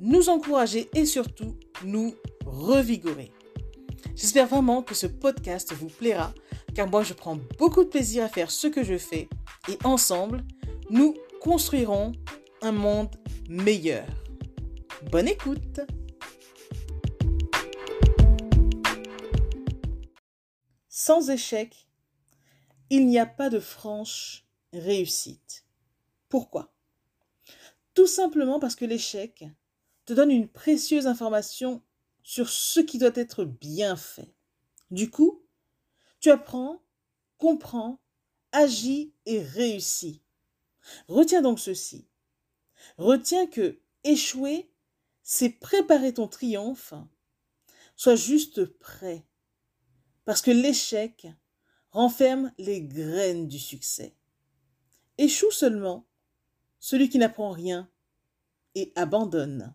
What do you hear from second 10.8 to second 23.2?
nous construirons un monde meilleur. Bonne écoute Sans échec, il n'y